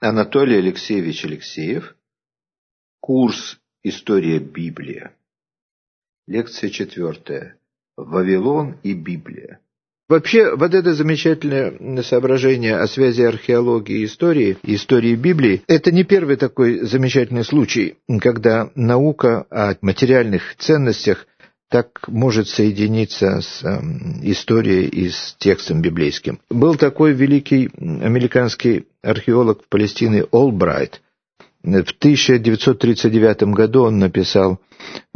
Анатолий 0.00 0.58
Алексеевич 0.58 1.24
Алексеев. 1.24 1.96
Курс 3.00 3.58
«История 3.82 4.38
Библия». 4.38 5.12
Лекция 6.26 6.70
четвертая. 6.70 7.56
Вавилон 7.96 8.76
и 8.84 8.94
Библия. 8.94 9.60
Вообще, 10.08 10.54
вот 10.54 10.72
это 10.72 10.94
замечательное 10.94 12.02
соображение 12.02 12.76
о 12.76 12.86
связи 12.86 13.22
археологии 13.22 14.00
и 14.00 14.04
истории, 14.04 14.56
истории 14.62 15.16
Библии, 15.16 15.62
это 15.66 15.90
не 15.90 16.04
первый 16.04 16.36
такой 16.36 16.80
замечательный 16.80 17.44
случай, 17.44 17.96
когда 18.20 18.70
наука 18.74 19.46
о 19.50 19.74
материальных 19.82 20.54
ценностях 20.56 21.26
так 21.68 22.08
может 22.08 22.48
соединиться 22.48 23.40
с 23.40 23.62
э, 23.62 23.80
историей 24.22 24.86
и 24.86 25.10
с 25.10 25.36
текстом 25.38 25.82
библейским. 25.82 26.40
Был 26.50 26.76
такой 26.76 27.12
великий 27.12 27.70
американский 27.78 28.86
археолог 29.02 29.62
в 29.64 29.68
Палестине 29.68 30.24
Олбрайт. 30.30 31.00
В 31.62 31.66
1939 31.68 33.42
году 33.54 33.82
он 33.82 33.98
написал 33.98 34.58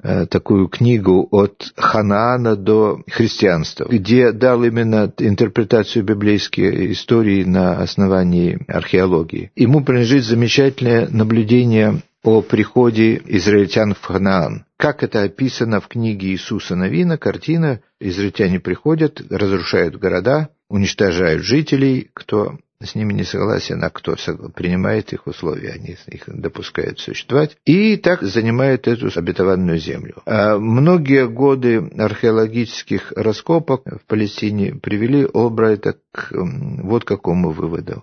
э, 0.02 0.26
такую 0.26 0.68
книгу 0.68 1.26
«От 1.30 1.72
Ханаана 1.76 2.56
до 2.56 3.00
христианства», 3.08 3.86
где 3.88 4.32
дал 4.32 4.62
именно 4.64 5.10
интерпретацию 5.18 6.04
библейской 6.04 6.92
истории 6.92 7.44
на 7.44 7.80
основании 7.80 8.58
археологии. 8.68 9.52
Ему 9.56 9.82
принадлежит 9.84 10.24
замечательное 10.24 11.08
наблюдение 11.08 12.02
о 12.24 12.42
приходе 12.42 13.20
израильтян 13.26 13.94
в 13.94 14.02
Ханаан. 14.02 14.64
Как 14.82 15.04
это 15.04 15.22
описано 15.22 15.80
в 15.80 15.86
книге 15.86 16.30
Иисуса 16.30 16.74
Новина, 16.74 17.16
картина, 17.16 17.82
израильтяне 18.00 18.58
приходят, 18.58 19.22
разрушают 19.30 19.94
города, 19.94 20.48
уничтожают 20.68 21.44
жителей, 21.44 22.10
кто 22.12 22.58
с 22.82 22.96
ними 22.96 23.12
не 23.12 23.22
согласен, 23.22 23.84
а 23.84 23.90
кто 23.90 24.16
принимает 24.56 25.12
их 25.12 25.28
условия, 25.28 25.74
они 25.74 25.96
их 26.08 26.24
допускают 26.26 26.98
существовать, 26.98 27.56
и 27.64 27.96
так 27.96 28.22
занимают 28.22 28.88
эту 28.88 29.08
обетованную 29.16 29.78
землю. 29.78 30.20
А 30.26 30.58
многие 30.58 31.28
годы 31.28 31.88
археологических 31.96 33.12
раскопок 33.14 33.84
в 33.86 34.04
Палестине 34.08 34.74
привели 34.74 35.24
Олбрайта 35.32 35.94
к 36.10 36.32
вот 36.32 37.04
какому 37.04 37.52
выводу. 37.52 38.02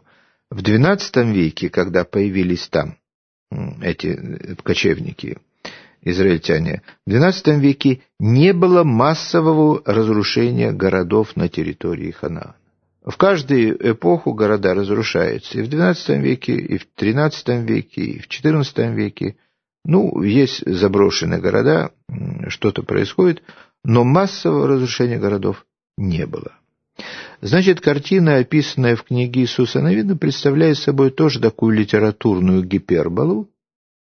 В 0.50 0.62
XII 0.62 1.30
веке, 1.34 1.70
когда 1.70 2.06
появились 2.06 2.70
там 2.70 2.96
эти 3.82 4.08
э, 4.08 4.56
кочевники, 4.64 5.40
израильтяне, 6.02 6.82
в 7.06 7.12
XII 7.12 7.60
веке 7.60 8.02
не 8.20 8.54
было 8.54 8.84
массового 8.84 9.82
разрушения 9.86 10.72
городов 10.72 11.36
на 11.36 11.50
территории 11.50 12.12
Ханаана. 12.12 12.56
В 13.04 13.18
каждую 13.18 13.92
эпоху 13.92 14.34
города 14.34 14.74
разрушаются. 14.74 15.60
И 15.60 15.64
в 15.64 15.70
XII 15.70 16.20
веке, 16.20 16.54
и 16.54 16.78
в 16.78 16.88
XIII 16.96 17.66
веке, 17.66 18.02
и 18.02 18.20
в 18.20 18.28
XIV 18.28 18.94
веке. 18.94 19.38
Ну, 19.86 20.22
есть 20.22 20.64
заброшенные 20.66 21.40
города, 21.40 21.92
что-то 22.50 22.84
происходит, 22.84 23.42
но 23.84 24.04
массового 24.04 24.68
разрушения 24.68 25.18
городов 25.18 25.66
не 25.98 26.28
было. 26.28 26.52
Значит, 27.42 27.80
картина, 27.80 28.36
описанная 28.38 28.98
в 28.98 29.04
книге 29.04 29.42
Иисуса 29.42 29.80
Новина, 29.80 30.18
представляет 30.18 30.78
собой 30.78 31.12
тоже 31.12 31.40
такую 31.40 31.78
литературную 31.78 32.64
гиперболу, 32.64 33.50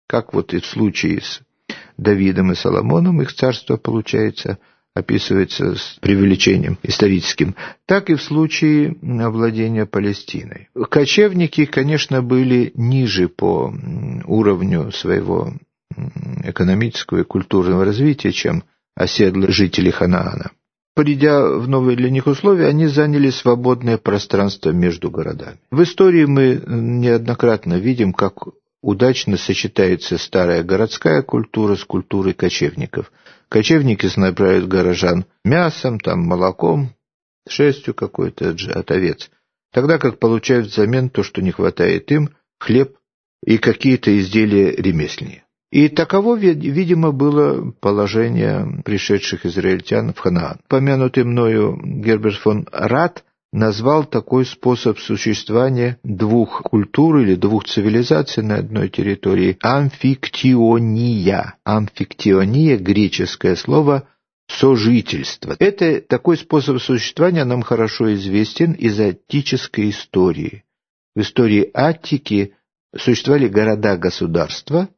как 0.08 0.34
вот 0.34 0.53
и 0.53 0.59
в 0.59 0.66
случае 0.66 1.22
с 1.22 1.42
Давидом 1.98 2.52
и 2.52 2.56
Соломоном 2.56 3.22
их 3.22 3.34
царство 3.34 3.78
получается, 3.78 4.59
описывается 4.94 5.76
с 5.76 5.98
преувеличением 6.02 6.78
историческим, 6.84 7.56
так 7.86 8.09
и 8.09 8.16
в 8.16 8.22
случае 8.22 8.95
овладения 9.20 9.86
Палестиной. 9.86 10.70
Кочевники, 10.90 11.66
конечно, 11.66 12.22
были 12.22 12.72
ниже 12.75 13.28
по 13.28 13.73
уровню 14.25 14.92
своего 14.92 15.53
экономического 16.44 17.20
и 17.20 17.23
культурного 17.23 17.86
развития, 17.86 18.31
чем 18.31 18.64
оседлые 18.95 19.52
жители 19.52 19.90
Ханаана. 19.90 20.52
Придя 20.96 21.47
в 21.47 21.68
новые 21.68 21.96
для 21.96 22.09
них 22.09 22.25
условия, 22.25 22.66
они 22.66 22.88
заняли 22.88 23.30
свободное 23.30 24.00
пространство 24.00 24.72
между 24.72 25.12
городами. 25.12 25.59
В 25.69 25.84
истории 25.84 26.25
мы 26.25 26.63
неоднократно 26.66 27.75
видим, 27.75 28.13
как 28.13 28.47
удачно 28.88 29.36
сочетается 29.36 30.18
старая 30.18 30.64
городская 30.64 31.22
культура 31.22 31.75
с 31.75 31.84
культурой 31.84 32.34
кочевников. 32.34 33.12
Кочевники 33.50 34.06
снабжают 34.06 34.70
горожан 34.70 35.25
мясом, 35.44 36.00
там, 36.00 36.22
молоком, 36.22 36.92
шерстью 37.50 37.94
какой-то 37.94 38.56
от 38.74 38.92
овец, 38.92 39.30
тогда 39.74 39.98
как 39.98 40.20
получают 40.20 40.68
взамен 40.68 41.09
то, 41.09 41.22
что 41.24 41.42
не 41.42 41.52
хватает 41.52 42.09
им, 42.14 42.30
хлеб 42.59 42.96
и 43.44 43.58
какие-то 43.58 44.18
изделия 44.18 44.72
ремесленнее. 44.72 45.44
И 45.69 45.90
таково, 45.90 46.38
видимо, 46.38 47.12
было 47.12 47.72
положение 47.81 48.81
пришедших 48.86 49.46
израильтян 49.46 50.14
в 50.14 50.19
Ханаан. 50.19 50.62
Помянутый 50.69 51.25
мною 51.25 51.78
Герберт 51.84 52.38
фон 52.38 52.66
Рад 52.72 53.25
назвал 53.53 54.03
такой 54.03 54.46
способ 54.46 55.00
существования 55.00 56.00
двух 56.03 56.62
культур 56.63 57.19
или 57.19 57.35
двух 57.35 57.66
цивилизаций 57.66 58.44
на 58.44 58.56
одной 58.56 58.90
территории 58.90 59.58
амфиктиония. 59.62 61.56
Амфиктиония– 61.63 62.78
греческое 62.80 63.56
слово 63.56 64.07
сожительство. 64.47 65.56
Это 65.59 66.02
такой 66.02 66.38
способ 66.38 66.81
существования 66.81 67.44
нам 67.44 67.62
хорошо 67.62 68.13
известен 68.13 68.74
из 68.74 69.00
аттической 69.00 69.90
истории. 69.90 70.63
В 71.16 71.22
истории 71.22 71.69
Аттики 71.74 72.53
существовали 72.96 73.47
города-государства, 73.47 74.90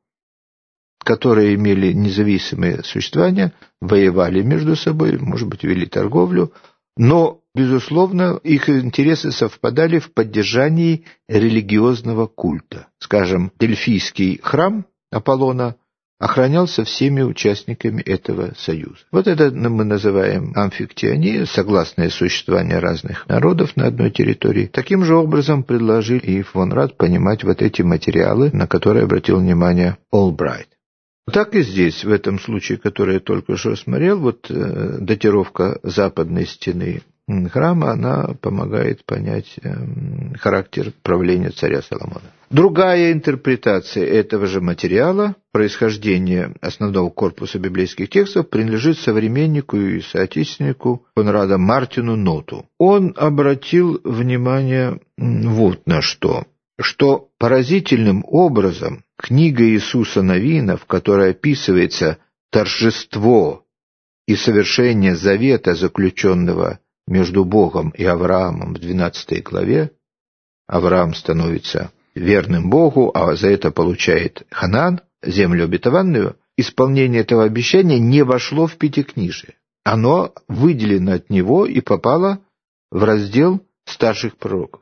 которые 1.04 1.56
имели 1.56 1.94
независимое 1.94 2.84
существование, 2.84 3.54
воевали 3.82 4.42
между 4.42 4.76
собой, 4.76 5.18
может 5.18 5.48
быть, 5.48 5.64
вели 5.64 5.86
торговлю, 5.86 6.54
но, 6.98 7.42
безусловно, 7.60 8.40
их 8.44 8.70
интересы 8.70 9.32
совпадали 9.32 10.00
в 10.00 10.14
поддержании 10.14 11.04
религиозного 11.28 12.26
культа. 12.26 12.88
Скажем, 13.00 13.52
Дельфийский 13.60 14.40
храм 14.42 14.86
Аполлона 15.12 15.76
охранялся 16.20 16.86
всеми 16.86 17.22
участниками 17.22 18.02
этого 18.02 18.54
союза. 18.58 19.00
Вот 19.12 19.28
это 19.28 19.52
мы 19.52 19.84
называем 19.84 20.54
амфиктиония, 20.56 21.46
согласное 21.46 22.10
существование 22.10 22.80
разных 22.80 23.28
народов 23.28 23.76
на 23.76 23.88
одной 23.88 24.12
территории. 24.12 24.68
Таким 24.72 25.04
же 25.04 25.16
образом 25.16 25.64
предложил 25.64 26.20
и 26.20 26.42
фон 26.42 26.72
Рад 26.72 26.96
понимать 26.96 27.44
вот 27.44 27.62
эти 27.62 27.82
материалы, 27.82 28.52
на 28.54 28.68
которые 28.68 29.04
обратил 29.04 29.40
внимание 29.40 29.98
Олбрайт. 30.12 30.70
Так 31.32 31.56
и 31.56 31.62
здесь, 31.62 32.04
в 32.04 32.12
этом 32.12 32.40
случае, 32.40 32.78
который 32.78 33.16
я 33.16 33.20
только 33.20 33.56
что 33.56 33.76
смотрел, 33.76 34.20
вот 34.20 34.48
э, 34.50 34.98
датировка 35.00 35.80
западной 35.84 36.46
стены 36.46 37.02
храма, 37.52 37.92
она 37.92 38.36
помогает 38.42 39.06
понять 39.06 39.60
э, 39.62 39.74
характер 40.38 40.92
правления 41.04 41.52
царя 41.52 41.82
Соломона. 41.82 42.34
Другая 42.50 43.12
интерпретация 43.12 44.06
этого 44.06 44.48
же 44.48 44.62
материала, 44.62 45.36
происхождение 45.52 46.56
основного 46.62 47.10
корпуса 47.10 47.60
библейских 47.60 48.10
текстов, 48.10 48.50
принадлежит 48.50 48.98
современнику 48.98 49.78
и 49.78 50.02
соотечественнику 50.02 51.06
Конрада 51.16 51.58
Мартину 51.58 52.16
Ноту. 52.16 52.66
Он 52.80 53.14
обратил 53.16 54.02
внимание 54.04 55.00
вот 55.18 55.86
на 55.86 56.02
что 56.02 56.46
что 56.82 57.30
поразительным 57.38 58.24
образом 58.26 59.04
книга 59.18 59.64
Иисуса 59.66 60.22
Новина, 60.22 60.78
в 60.78 60.86
которой 60.86 61.32
описывается 61.32 62.20
торжество 62.52 63.66
и 64.28 64.36
совершение 64.36 65.16
завета, 65.16 65.76
заключенного 65.76 66.80
между 67.10 67.44
Богом 67.44 67.90
и 67.90 68.06
Авраамом 68.06 68.76
в 68.76 68.80
12 68.80 69.44
главе, 69.44 69.92
Авраам 70.68 71.16
становится 71.16 71.92
верным 72.14 72.70
Богу, 72.70 73.12
а 73.14 73.36
за 73.36 73.50
это 73.50 73.72
получает 73.72 74.44
Ханан, 74.52 75.02
землю 75.24 75.66
обетованную, 75.66 76.38
исполнение 76.56 77.22
этого 77.22 77.44
обещания 77.44 78.00
не 78.00 78.24
вошло 78.24 78.68
в 78.68 78.78
Пятикнижие. 78.78 79.56
Оно 79.84 80.34
выделено 80.48 81.14
от 81.14 81.30
него 81.32 81.66
и 81.66 81.82
попало 81.82 82.40
в 82.92 83.04
раздел 83.04 83.66
старших 83.86 84.38
пророков. 84.38 84.82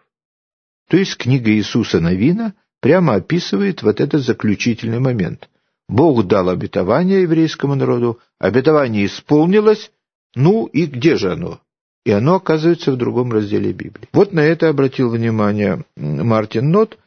То 0.90 0.98
есть 0.98 1.16
книга 1.18 1.50
Иисуса 1.52 2.02
Новина 2.02 2.56
прямо 2.82 3.16
описывает 3.16 3.84
вот 3.84 4.02
этот 4.02 4.22
заключительный 4.24 5.00
момент. 5.00 5.50
Бог 5.88 6.28
дал 6.28 6.50
обетование 6.50 7.22
еврейскому 7.22 7.76
народу, 7.76 8.20
обетование 8.38 9.06
исполнилось, 9.06 9.92
ну 10.36 10.66
и 10.66 10.86
где 10.86 11.16
же 11.16 11.32
оно? 11.32 11.62
И 12.08 12.12
оно 12.12 12.36
оказывается 12.36 12.94
в 12.94 12.96
другом 12.96 13.34
разделе 13.34 13.74
Библии. 13.74 14.08
Вот 14.14 14.32
на 14.32 14.40
это 14.40 14.70
обратил 14.70 15.10
внимание 15.10 15.84
Мартин 15.98 16.72
Нот, 16.72 16.98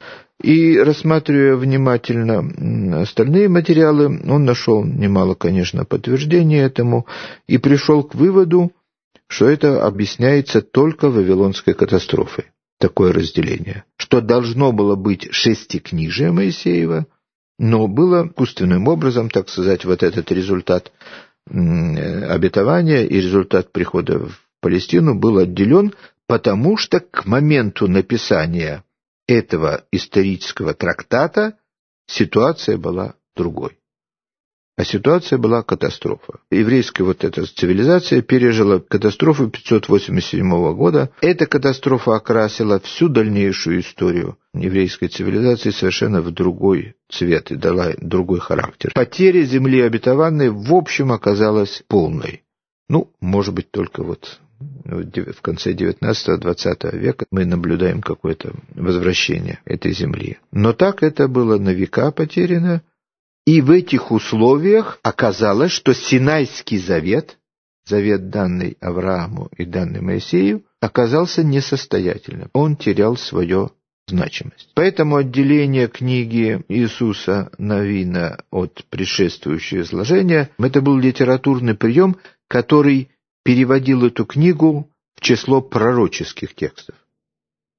и 0.42 0.76
рассматривая 0.76 1.56
внимательно 1.56 3.00
остальные 3.00 3.48
материалы, 3.48 4.20
он 4.28 4.44
нашел 4.44 4.84
немало, 4.84 5.34
конечно, 5.34 5.86
подтверждений 5.86 6.58
этому 6.58 7.06
и 7.46 7.56
пришел 7.56 8.02
к 8.04 8.14
выводу, 8.14 8.72
что 9.26 9.48
это 9.48 9.86
объясняется 9.86 10.60
только 10.60 11.08
Вавилонской 11.08 11.72
катастрофой. 11.72 12.44
такое 12.78 13.14
разделение, 13.14 13.84
что 13.96 14.20
должно 14.20 14.70
было 14.70 14.96
быть 14.96 15.28
шестикнижие 15.30 16.30
Моисеева, 16.30 17.06
но 17.58 17.88
было 17.88 18.26
искусственным 18.26 18.86
образом, 18.86 19.30
так 19.30 19.48
сказать, 19.48 19.86
вот 19.86 20.02
этот 20.02 20.30
результат 20.30 20.92
обетования 21.46 23.06
и 23.06 23.16
результат 23.16 23.72
прихода 23.72 24.18
в 24.18 24.49
Палестину 24.60 25.18
был 25.18 25.38
отделен, 25.38 25.94
потому 26.26 26.76
что 26.76 27.00
к 27.00 27.26
моменту 27.26 27.88
написания 27.88 28.84
этого 29.26 29.84
исторического 29.92 30.74
трактата 30.74 31.54
ситуация 32.06 32.76
была 32.76 33.14
другой. 33.36 33.78
А 34.76 34.84
ситуация 34.84 35.38
была 35.38 35.62
катастрофа. 35.62 36.40
Еврейская 36.50 37.04
вот 37.04 37.22
эта 37.22 37.44
цивилизация 37.44 38.22
пережила 38.22 38.80
катастрофу 38.80 39.50
587 39.50 40.74
года. 40.74 41.10
Эта 41.20 41.44
катастрофа 41.44 42.16
окрасила 42.16 42.80
всю 42.80 43.10
дальнейшую 43.10 43.80
историю 43.80 44.38
еврейской 44.54 45.08
цивилизации 45.08 45.68
совершенно 45.68 46.22
в 46.22 46.30
другой 46.30 46.94
цвет 47.10 47.50
и 47.50 47.56
дала 47.56 47.92
другой 47.98 48.40
характер. 48.40 48.92
Потеря 48.94 49.42
земли 49.42 49.82
обетованной 49.82 50.48
в 50.48 50.72
общем 50.72 51.12
оказалась 51.12 51.82
полной. 51.86 52.42
Ну, 52.88 53.12
может 53.20 53.54
быть, 53.54 53.70
только 53.70 54.02
вот 54.02 54.40
в 54.60 55.40
конце 55.42 55.72
19-20 55.72 56.96
века 56.96 57.26
мы 57.30 57.44
наблюдаем 57.44 58.02
какое-то 58.02 58.52
возвращение 58.74 59.60
этой 59.64 59.92
земли. 59.92 60.38
Но 60.52 60.72
так 60.72 61.02
это 61.02 61.28
было 61.28 61.58
на 61.58 61.70
века 61.70 62.10
потеряно, 62.10 62.82
и 63.46 63.62
в 63.62 63.70
этих 63.70 64.10
условиях 64.10 64.98
оказалось, 65.02 65.72
что 65.72 65.94
Синайский 65.94 66.78
завет, 66.78 67.38
завет 67.86 68.28
данный 68.28 68.76
Аврааму 68.80 69.48
и 69.56 69.64
данный 69.64 70.02
Моисею, 70.02 70.64
оказался 70.80 71.42
несостоятельным. 71.42 72.50
Он 72.52 72.76
терял 72.76 73.16
свою 73.16 73.72
значимость. 74.06 74.70
Поэтому 74.74 75.16
отделение 75.16 75.88
книги 75.88 76.62
Иисуса 76.68 77.50
Новина 77.58 78.40
от 78.50 78.84
предшествующего 78.90 79.82
изложения– 79.82 80.50
это 80.58 80.80
был 80.82 80.98
литературный 80.98 81.74
прием, 81.74 82.16
который 82.48 83.10
переводил 83.44 84.04
эту 84.06 84.24
книгу 84.24 84.90
в 85.14 85.20
число 85.20 85.60
пророческих 85.60 86.54
текстов. 86.54 86.94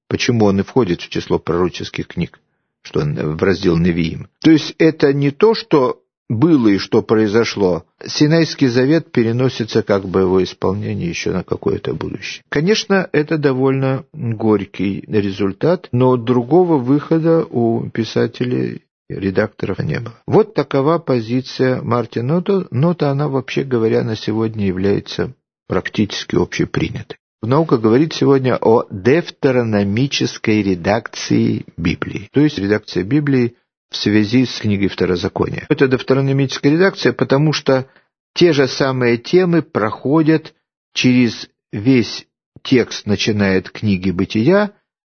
Почему 0.08 0.46
он 0.46 0.60
и 0.60 0.62
входит 0.62 1.00
в 1.00 1.08
число 1.08 1.38
пророческих 1.38 2.06
книг? 2.06 2.40
что 2.82 3.00
в 3.00 3.42
раздел 3.42 3.78
Невиим. 3.78 4.28
То 4.40 4.50
есть 4.50 4.74
это 4.78 5.12
не 5.12 5.30
то, 5.30 5.54
что 5.54 6.00
было 6.28 6.68
и 6.68 6.78
что 6.78 7.02
произошло. 7.02 7.84
Синайский 8.04 8.66
завет 8.66 9.12
переносится 9.12 9.82
как 9.82 10.04
бы 10.04 10.20
его 10.20 10.42
исполнение 10.42 11.08
еще 11.08 11.30
на 11.30 11.44
какое-то 11.44 11.94
будущее. 11.94 12.42
Конечно, 12.48 13.08
это 13.12 13.38
довольно 13.38 14.04
горький 14.12 15.04
результат, 15.06 15.88
но 15.92 16.16
другого 16.16 16.78
выхода 16.78 17.44
у 17.44 17.88
писателей 17.90 18.82
редакторов 19.10 19.78
не 19.80 20.00
было. 20.00 20.14
Вот 20.26 20.54
такова 20.54 20.98
позиция 20.98 21.82
Мартина 21.82 22.36
Нота. 22.36 22.66
Нота, 22.70 23.10
она, 23.10 23.28
вообще 23.28 23.62
говоря, 23.62 24.02
на 24.02 24.16
сегодня 24.16 24.66
является 24.66 25.34
практически 25.72 26.36
общепринятой. 26.36 27.16
Наука 27.40 27.78
говорит 27.78 28.12
сегодня 28.12 28.58
о 28.60 28.84
дефтерономической 28.90 30.62
редакции 30.62 31.64
Библии, 31.78 32.28
то 32.30 32.40
есть 32.40 32.58
редакция 32.58 33.04
Библии 33.04 33.56
в 33.90 33.96
связи 33.96 34.44
с 34.44 34.58
книгой 34.58 34.88
Второзакония. 34.88 35.64
Это 35.70 35.88
дефтерономическая 35.88 36.72
редакция, 36.72 37.14
потому 37.14 37.54
что 37.54 37.86
те 38.34 38.52
же 38.52 38.68
самые 38.68 39.16
темы 39.16 39.62
проходят 39.62 40.52
через 40.92 41.48
весь 41.72 42.26
текст, 42.62 43.06
начиная 43.06 43.60
от 43.60 43.70
книги 43.70 44.10
Бытия 44.10 44.72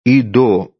и 0.05 0.20
до 0.20 0.72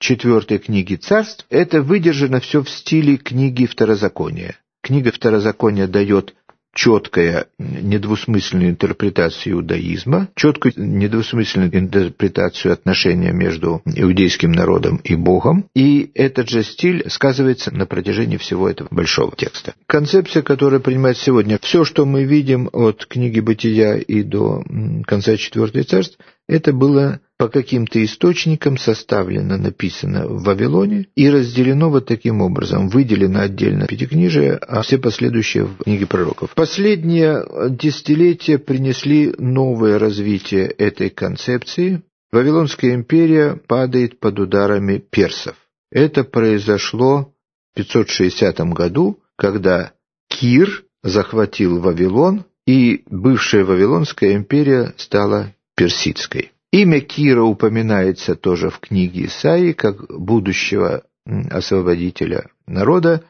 четвертой 0.00 0.58
книги 0.58 0.96
Царств. 0.96 1.46
Это 1.50 1.82
выдержано 1.82 2.40
все 2.40 2.64
в 2.64 2.68
стиле 2.68 3.16
книги 3.16 3.66
Второзакония. 3.66 4.56
Книга 4.82 5.12
Второзакония 5.12 5.86
дает 5.86 6.34
четкая 6.74 7.46
недвусмысленную 7.58 8.70
интерпретацию 8.70 9.54
иудаизма, 9.54 10.28
четкую 10.34 10.74
недвусмысленную 10.76 11.74
интерпретацию 11.74 12.72
отношения 12.72 13.32
между 13.32 13.82
иудейским 13.84 14.52
народом 14.52 15.00
и 15.04 15.14
Богом, 15.14 15.66
и 15.74 16.10
этот 16.14 16.48
же 16.48 16.62
стиль 16.62 17.08
сказывается 17.08 17.74
на 17.74 17.86
протяжении 17.86 18.36
всего 18.36 18.68
этого 18.68 18.88
большого 18.90 19.34
текста. 19.36 19.74
Концепция, 19.86 20.42
которая 20.42 20.80
принимается 20.80 21.24
сегодня, 21.24 21.58
все, 21.62 21.84
что 21.84 22.04
мы 22.04 22.24
видим 22.24 22.68
от 22.72 23.06
книги 23.06 23.40
Бытия 23.40 23.96
и 23.96 24.22
до 24.22 24.62
конца 25.06 25.36
четвертой 25.36 25.84
царств, 25.84 26.18
это 26.48 26.72
было 26.72 27.20
по 27.44 27.50
каким-то 27.50 28.02
источникам 28.02 28.78
составлено, 28.78 29.58
написано 29.58 30.26
в 30.26 30.44
Вавилоне 30.44 31.08
и 31.14 31.28
разделено 31.28 31.90
вот 31.90 32.06
таким 32.06 32.40
образом. 32.40 32.88
Выделено 32.88 33.40
отдельно 33.40 33.86
Пятикнижие, 33.86 34.54
а 34.54 34.80
все 34.80 34.96
последующие 34.96 35.64
в 35.64 35.76
книге 35.84 36.06
пророков. 36.06 36.54
Последние 36.54 37.44
десятилетия 37.68 38.56
принесли 38.56 39.34
новое 39.36 39.98
развитие 39.98 40.68
этой 40.68 41.10
концепции. 41.10 42.02
Вавилонская 42.32 42.94
империя 42.94 43.60
падает 43.66 44.20
под 44.20 44.38
ударами 44.40 44.96
персов. 44.96 45.54
Это 45.92 46.24
произошло 46.24 47.34
в 47.72 47.76
560 47.76 48.58
году, 48.70 49.18
когда 49.36 49.92
Кир 50.30 50.84
захватил 51.02 51.78
Вавилон, 51.78 52.46
и 52.66 53.02
бывшая 53.10 53.64
Вавилонская 53.64 54.34
империя 54.34 54.94
стала 54.96 55.54
персидской. 55.76 56.53
Имя 56.74 57.00
Кира 57.00 57.44
упоминается 57.44 58.34
тоже 58.34 58.68
в 58.68 58.80
книге 58.80 59.26
Исаии 59.26 59.70
как 59.70 60.08
будущего 60.08 61.04
освободителя 61.24 62.48
народа, 62.66 63.22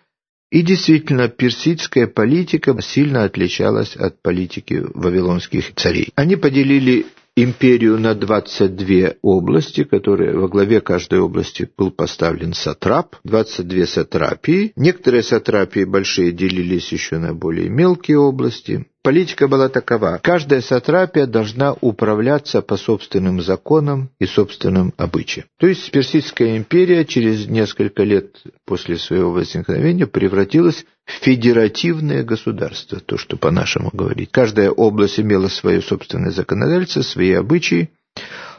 и 0.50 0.62
действительно, 0.62 1.28
персидская 1.28 2.06
политика 2.06 2.74
сильно 2.80 3.24
отличалась 3.24 3.96
от 3.96 4.22
политики 4.22 4.82
вавилонских 4.94 5.74
царей. 5.74 6.08
Они 6.14 6.36
поделили 6.36 7.04
империю 7.36 7.98
на 7.98 8.14
22 8.14 9.14
области, 9.22 9.84
которые 9.84 10.36
во 10.36 10.48
главе 10.48 10.80
каждой 10.80 11.20
области 11.20 11.68
был 11.76 11.90
поставлен 11.90 12.54
сатрап, 12.54 13.16
22 13.24 13.86
сатрапии. 13.86 14.72
Некоторые 14.76 15.22
сатрапии 15.22 15.84
большие 15.84 16.32
делились 16.32 16.92
еще 16.92 17.18
на 17.18 17.34
более 17.34 17.68
мелкие 17.68 18.18
области. 18.18 18.86
Политика 19.02 19.48
была 19.48 19.68
такова. 19.68 20.18
Каждая 20.22 20.62
сатрапия 20.62 21.26
должна 21.26 21.74
управляться 21.82 22.62
по 22.62 22.78
собственным 22.78 23.42
законам 23.42 24.08
и 24.18 24.24
собственным 24.24 24.94
обычаям. 24.96 25.46
То 25.58 25.66
есть 25.66 25.90
Персидская 25.90 26.56
империя 26.56 27.04
через 27.04 27.46
несколько 27.46 28.02
лет 28.02 28.42
после 28.64 28.96
своего 28.96 29.30
возникновения 29.30 30.06
превратилась 30.06 30.86
федеративное 31.06 32.22
государство, 32.24 33.00
то, 33.00 33.16
что 33.16 33.36
по-нашему 33.36 33.90
говорить. 33.92 34.30
Каждая 34.30 34.70
область 34.70 35.20
имела 35.20 35.48
свое 35.48 35.80
собственное 35.80 36.30
законодательство, 36.30 37.02
свои 37.02 37.32
обычаи, 37.32 37.90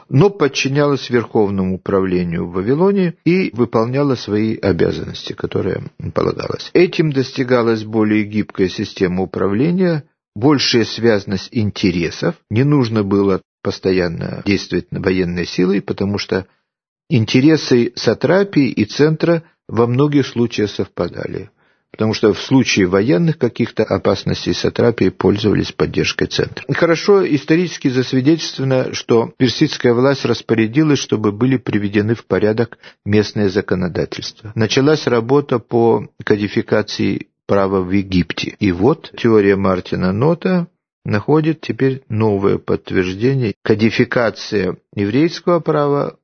но 0.08 0.30
подчинялась 0.30 1.10
верховному 1.10 1.74
управлению 1.74 2.46
в 2.46 2.52
Вавилоне 2.52 3.14
и 3.24 3.50
выполняла 3.52 4.14
свои 4.14 4.56
обязанности, 4.56 5.32
которые 5.32 5.82
полагалось. 6.14 6.70
Этим 6.74 7.12
достигалась 7.12 7.82
более 7.82 8.24
гибкая 8.24 8.68
система 8.68 9.22
управления– 9.22 10.04
большая 10.36 10.84
связность 10.84 11.48
интересов, 11.50 12.36
не 12.50 12.62
нужно 12.62 13.02
было 13.02 13.40
постоянно 13.62 14.42
действовать 14.44 14.92
на 14.92 15.00
военной 15.00 15.46
силой, 15.46 15.80
потому 15.80 16.18
что 16.18 16.46
интересы 17.08 17.92
сатрапии 17.96 18.68
и 18.68 18.84
центра 18.84 19.42
во 19.66 19.86
многих 19.86 20.26
случаях 20.26 20.70
совпадали. 20.70 21.50
Потому 21.92 22.12
что 22.12 22.34
в 22.34 22.40
случае 22.40 22.86
военных 22.86 23.38
каких-то 23.38 23.82
опасностей 23.82 24.52
сатрапии 24.52 25.08
пользовались 25.08 25.72
поддержкой 25.72 26.26
центра. 26.26 26.64
Хорошо 26.74 27.26
исторически 27.26 27.88
засвидетельствовано, 27.88 28.92
что 28.92 29.32
персидская 29.38 29.94
власть 29.94 30.24
распорядилась, 30.24 30.98
чтобы 30.98 31.32
были 31.32 31.56
приведены 31.56 32.14
в 32.14 32.26
порядок 32.26 32.78
местное 33.04 33.48
законодательство. 33.48 34.52
Началась 34.54 35.06
работа 35.06 35.58
по 35.58 36.06
кодификации 36.22 37.28
право 37.46 37.80
в 37.80 37.90
Египте. 37.90 38.56
И 38.58 38.72
вот 38.72 39.12
теория 39.16 39.56
Мартина 39.56 40.12
Нота 40.12 40.66
находит 41.04 41.60
теперь 41.60 42.02
новое 42.08 42.58
подтверждение. 42.58 43.54
Кодификация 43.62 44.76
еврейского 44.94 45.60
права 45.60 46.16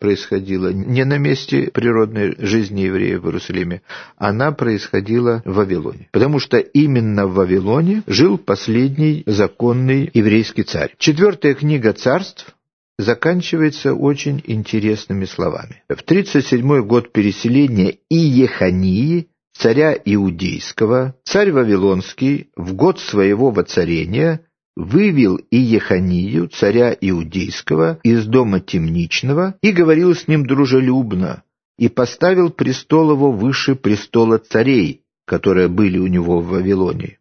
происходила 0.00 0.72
не 0.72 1.04
на 1.04 1.18
месте 1.18 1.70
природной 1.72 2.34
жизни 2.38 2.80
евреев 2.80 3.20
в 3.20 3.26
Иерусалиме, 3.26 3.82
она 4.16 4.50
происходила 4.50 5.42
в 5.44 5.54
Вавилоне. 5.54 6.08
Потому 6.10 6.40
что 6.40 6.58
именно 6.58 7.26
в 7.26 7.34
Вавилоне 7.34 8.02
жил 8.06 8.38
последний 8.38 9.22
законный 9.26 10.10
еврейский 10.12 10.64
царь. 10.64 10.94
Четвертая 10.98 11.54
книга 11.54 11.92
царств 11.92 12.56
заканчивается 12.98 13.94
очень 13.94 14.42
интересными 14.44 15.26
словами. 15.26 15.82
В 15.88 16.02
37 16.02 16.82
год 16.82 17.12
переселения 17.12 17.96
Иехании 18.08 19.28
царя 19.52 19.94
Иудейского, 20.04 21.14
царь 21.24 21.52
Вавилонский 21.52 22.50
в 22.56 22.74
год 22.74 22.98
своего 22.98 23.50
воцарения 23.50 24.40
вывел 24.76 25.36
и 25.36 25.58
Еханию, 25.58 26.48
царя 26.48 26.96
Иудейского, 27.00 28.00
из 28.02 28.26
дома 28.26 28.60
темничного, 28.60 29.56
и 29.62 29.72
говорил 29.72 30.14
с 30.14 30.28
ним 30.28 30.46
дружелюбно, 30.46 31.42
и 31.78 31.88
поставил 31.88 32.50
престол 32.50 33.12
его 33.12 33.32
выше 33.32 33.74
престола 33.74 34.38
царей, 34.38 35.02
которые 35.26 35.68
были 35.68 35.98
у 35.98 36.06
него 36.06 36.40
в 36.40 36.48
Вавилоне, 36.48 37.18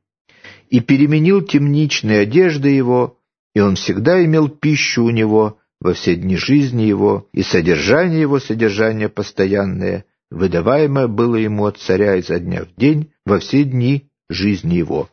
и 0.70 0.80
переменил 0.80 1.42
темничные 1.42 2.22
одежды 2.22 2.70
его, 2.70 3.18
и 3.56 3.60
он 3.60 3.76
всегда 3.76 4.24
имел 4.24 4.50
пищу 4.50 5.04
у 5.04 5.10
него 5.10 5.58
во 5.82 5.94
все 5.94 6.16
дни 6.16 6.36
жизни 6.36 6.84
его, 6.84 7.28
и 7.34 7.42
содержание 7.42 8.22
его 8.22 8.40
содержание 8.40 9.10
постоянное, 9.10 10.06
выдаваемое 10.30 11.08
было 11.08 11.36
ему 11.36 11.66
от 11.66 11.78
царя 11.78 12.16
изо 12.18 12.40
дня 12.40 12.66
в 12.66 12.80
день 12.80 13.12
во 13.26 13.40
все 13.40 13.64
дни 13.64 14.10
жизни 14.30 14.76
его. 14.76 15.10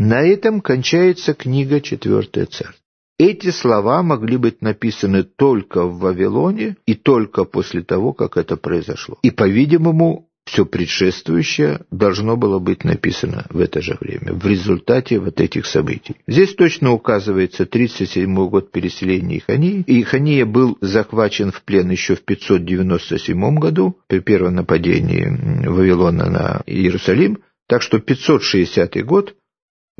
На 0.00 0.22
этом 0.22 0.62
кончается 0.62 1.34
книга 1.34 1.82
«Четвертое 1.82 2.46
царство». 2.46 2.74
Эти 3.18 3.50
слова 3.50 4.02
могли 4.02 4.38
быть 4.38 4.62
написаны 4.62 5.24
только 5.24 5.84
в 5.84 5.98
Вавилоне 5.98 6.78
и 6.86 6.94
только 6.94 7.44
после 7.44 7.82
того, 7.82 8.14
как 8.14 8.38
это 8.38 8.56
произошло. 8.56 9.18
И, 9.22 9.30
по-видимому, 9.30 10.30
все 10.46 10.64
предшествующее 10.64 11.82
должно 11.90 12.38
было 12.38 12.58
быть 12.58 12.82
написано 12.82 13.44
в 13.50 13.60
это 13.60 13.82
же 13.82 13.98
время, 14.00 14.32
в 14.32 14.46
результате 14.46 15.18
вот 15.18 15.38
этих 15.38 15.66
событий. 15.66 16.16
Здесь 16.26 16.54
точно 16.54 16.92
указывается 16.92 17.66
37 17.66 18.48
год 18.48 18.72
переселения 18.72 19.36
Ихании. 19.36 19.84
И 19.86 20.00
Ихания 20.00 20.46
был 20.46 20.78
захвачен 20.80 21.52
в 21.52 21.62
плен 21.62 21.90
еще 21.90 22.14
в 22.14 22.22
597 22.22 23.58
году 23.58 23.98
при 24.06 24.20
первом 24.20 24.54
нападении 24.54 25.68
Вавилона 25.68 26.30
на 26.30 26.62
Иерусалим. 26.64 27.40
Так 27.68 27.82
что 27.82 27.98
560 27.98 29.04
год 29.04 29.34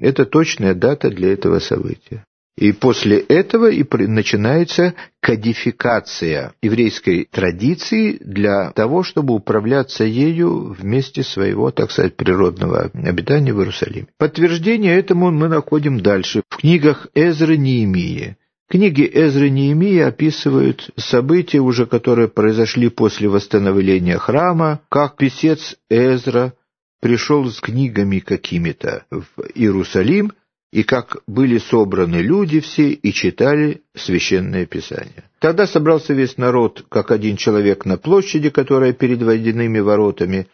это 0.00 0.24
точная 0.24 0.74
дата 0.74 1.10
для 1.10 1.32
этого 1.32 1.58
события. 1.58 2.24
И 2.60 2.72
после 2.72 3.18
этого 3.18 3.70
и 3.70 3.84
начинается 4.06 4.94
кодификация 5.20 6.52
еврейской 6.60 7.26
традиции 7.30 8.18
для 8.20 8.70
того, 8.72 9.02
чтобы 9.02 9.34
управляться 9.34 10.04
ею 10.04 10.76
вместе 10.78 11.22
своего, 11.22 11.70
так 11.70 11.90
сказать, 11.90 12.16
природного 12.16 12.90
обитания 12.92 13.54
в 13.54 13.60
Иерусалиме. 13.60 14.08
Подтверждение 14.18 14.98
этому 14.98 15.30
мы 15.30 15.48
находим 15.48 16.00
дальше 16.00 16.42
в 16.50 16.56
книгах 16.58 17.06
Эзры 17.14 17.56
Неемии. 17.56 18.36
Книги 18.68 19.10
Эзры 19.10 19.48
Неемии 19.48 19.98
описывают 19.98 20.90
события, 20.96 21.60
уже 21.60 21.86
которые 21.86 22.28
произошли 22.28 22.88
после 22.88 23.28
восстановления 23.28 24.18
храма, 24.18 24.80
как 24.90 25.16
писец 25.16 25.76
Эзра 25.88 26.52
пришел 27.00 27.50
с 27.50 27.60
книгами 27.60 28.18
какими-то 28.18 29.04
в 29.10 29.26
Иерусалим, 29.54 30.32
и 30.72 30.84
как 30.84 31.16
были 31.26 31.58
собраны 31.58 32.16
люди 32.16 32.60
все 32.60 32.90
и 32.90 33.12
читали 33.12 33.82
священное 33.96 34.66
писание. 34.66 35.24
Тогда 35.40 35.66
собрался 35.66 36.14
весь 36.14 36.36
народ, 36.36 36.84
как 36.88 37.10
один 37.10 37.36
человек 37.36 37.84
на 37.84 37.96
площади, 37.96 38.50
которая 38.50 38.92
перед 38.92 39.20
водяными 39.22 39.80
воротами, 39.80 40.46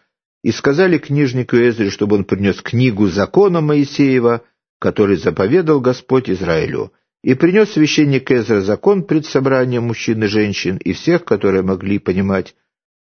и 0.43 0.53
сказали 0.53 0.97
книжнику 0.99 1.57
Эзре, 1.57 1.91
чтобы 1.91 2.17
он 2.17 2.25
принес 2.25 2.63
книгу 2.63 3.09
закона 3.09 3.61
Моисеева, 3.61 4.43
который 4.79 5.17
заповедал 5.17 5.81
Господь 5.81 6.31
Израилю. 6.31 6.93
И 7.23 7.35
принес 7.35 7.73
священник 7.73 8.31
Эзра 8.31 8.61
закон 8.61 9.03
пред 9.03 9.27
собранием 9.27 9.85
мужчин 9.85 10.23
и 10.23 10.29
женщин 10.29 10.77
и 10.77 10.93
всех, 10.93 11.25
которые 11.25 11.63
могли 11.63 11.99
понимать, 11.99 12.55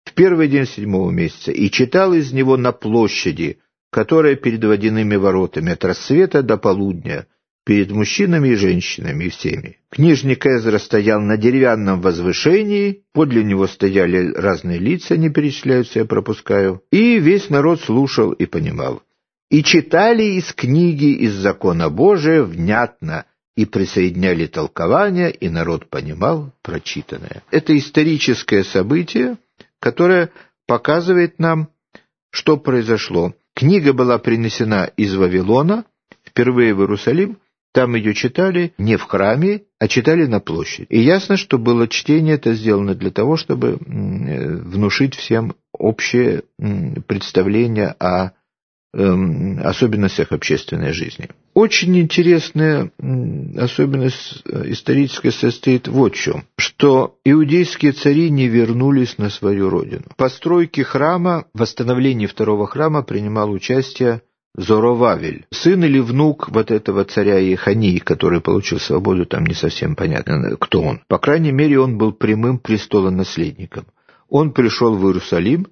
в 0.04 0.14
первый 0.14 0.48
день 0.48 0.66
седьмого 0.66 1.10
месяца, 1.10 1.52
и 1.52 1.70
читал 1.70 2.12
из 2.12 2.32
него 2.32 2.56
на 2.56 2.72
площади, 2.72 3.58
которая 3.90 4.36
перед 4.36 4.64
водяными 4.64 5.16
воротами 5.16 5.72
от 5.72 5.84
рассвета 5.84 6.42
до 6.42 6.56
полудня, 6.56 7.26
перед 7.64 7.90
мужчинами 7.90 8.48
и 8.48 8.54
женщинами 8.56 9.24
и 9.24 9.28
всеми. 9.28 9.78
Книжник 9.90 10.46
Эзра 10.46 10.78
стоял 10.78 11.20
на 11.20 11.36
деревянном 11.36 12.00
возвышении, 12.00 13.04
подле 13.12 13.44
него 13.44 13.66
стояли 13.66 14.32
разные 14.32 14.78
лица, 14.78 15.16
не 15.16 15.30
перечисляются, 15.30 16.00
я 16.00 16.04
пропускаю, 16.04 16.82
и 16.90 17.18
весь 17.18 17.50
народ 17.50 17.80
слушал 17.80 18.32
и 18.32 18.46
понимал. 18.46 19.02
И 19.50 19.62
читали 19.62 20.22
из 20.22 20.52
книги, 20.52 21.12
из 21.12 21.34
закона 21.34 21.90
Божия 21.90 22.42
внятно, 22.42 23.26
и 23.54 23.66
присоединяли 23.66 24.46
толкования, 24.46 25.28
и 25.28 25.50
народ 25.50 25.90
понимал 25.90 26.52
прочитанное. 26.62 27.42
Это 27.50 27.76
историческое 27.76 28.64
событие, 28.64 29.36
которое 29.82 30.30
показывает 30.66 31.40
нам, 31.40 31.68
что 32.30 32.56
произошло. 32.56 33.34
Книга 33.54 33.92
была 33.92 34.16
принесена 34.18 34.84
из 34.96 35.14
Вавилона, 35.16 35.84
впервые 36.24 36.72
в 36.72 36.80
Иерусалим, 36.80 37.38
там 37.72 37.96
ее 37.96 38.14
читали 38.14 38.74
не 38.78 38.96
в 38.96 39.02
храме, 39.02 39.62
а 39.80 39.88
читали 39.88 40.26
на 40.26 40.38
площади. 40.38 40.86
И 40.88 41.00
ясно, 41.00 41.36
что 41.36 41.58
было 41.58 41.88
чтение 41.88 42.36
это 42.36 42.54
сделано 42.54 42.94
для 42.94 43.10
того, 43.10 43.36
чтобы 43.36 43.78
внушить 43.80 45.16
всем 45.16 45.56
общее 45.72 46.44
представление 47.08 47.96
о 47.98 48.30
особенностях 48.94 50.32
общественной 50.32 50.92
жизни. 50.92 51.28
Очень 51.54 51.98
интересная 51.98 52.90
особенность 53.58 54.42
э, 54.44 54.70
историческая 54.70 55.30
состоит 55.30 55.88
вот 55.88 56.14
в 56.14 56.18
чем, 56.18 56.44
что 56.56 57.16
иудейские 57.24 57.92
цари 57.92 58.30
не 58.30 58.48
вернулись 58.48 59.16
на 59.16 59.30
свою 59.30 59.70
родину. 59.70 60.04
В 60.10 60.16
постройке 60.16 60.84
храма, 60.84 61.46
восстановлении 61.54 62.26
второго 62.26 62.66
храма 62.66 63.02
принимал 63.02 63.50
участие 63.50 64.22
Зоровавель, 64.54 65.46
сын 65.50 65.82
или 65.82 65.98
внук 65.98 66.50
вот 66.50 66.70
этого 66.70 67.04
царя 67.04 67.38
Ехании, 67.38 67.98
который 67.98 68.42
получил 68.42 68.78
свободу, 68.78 69.24
там 69.24 69.46
не 69.46 69.54
совсем 69.54 69.96
понятно, 69.96 70.56
кто 70.56 70.82
он. 70.82 71.00
По 71.08 71.18
крайней 71.18 71.52
мере, 71.52 71.80
он 71.80 71.96
был 71.96 72.12
прямым 72.12 72.58
престолонаследником. 72.58 73.86
Он 74.28 74.52
пришел 74.52 74.94
в 74.94 75.06
Иерусалим, 75.06 75.68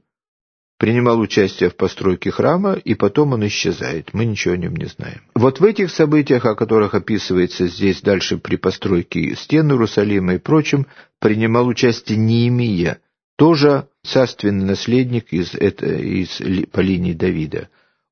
принимал 0.81 1.21
участие 1.21 1.69
в 1.69 1.77
постройке 1.77 2.31
храма, 2.31 2.73
и 2.73 2.95
потом 2.95 3.35
он 3.35 3.47
исчезает. 3.47 4.15
Мы 4.15 4.25
ничего 4.25 4.55
о 4.55 4.57
нем 4.57 4.75
не 4.75 4.87
знаем. 4.87 5.21
Вот 5.35 5.61
в 5.61 5.65
этих 5.65 5.91
событиях, 5.91 6.47
о 6.47 6.55
которых 6.55 6.95
описывается 6.95 7.67
здесь 7.67 8.01
дальше 8.01 8.39
при 8.39 8.57
постройке 8.57 9.37
стен 9.37 9.71
Иерусалима 9.71 10.37
и 10.37 10.39
прочем, 10.39 10.87
принимал 11.19 11.67
участие 11.67 12.17
Неемия, 12.17 12.99
тоже 13.37 13.89
царственный 14.03 14.65
наследник 14.65 15.35
из, 15.35 15.55
это, 15.55 15.85
из, 15.85 16.41
по 16.73 16.81
линии 16.81 17.13
Давида. 17.13 17.69